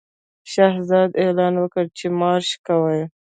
[0.51, 3.01] شهزاده اعلان وکړ چې مارش کوي.